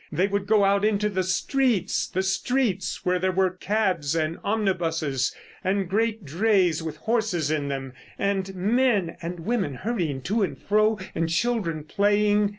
They 0.11 0.25
would 0.25 0.47
go 0.47 0.65
out 0.65 0.83
into 0.83 1.09
the 1.09 1.21
streets. 1.21 2.07
The 2.07 2.23
streets 2.23 3.05
where 3.05 3.19
there 3.19 3.31
were 3.31 3.51
cabs 3.51 4.15
and 4.15 4.39
omnibuses, 4.43 5.35
and 5.63 5.87
great 5.87 6.25
drays 6.25 6.81
with 6.81 6.97
horses 6.97 7.51
in 7.51 7.67
them, 7.67 7.93
and 8.17 8.55
men 8.55 9.15
and 9.21 9.41
women 9.41 9.75
hurrying 9.75 10.23
to 10.23 10.41
and 10.41 10.57
fro; 10.57 10.97
and 11.13 11.29
children 11.29 11.83
playing. 11.83 12.49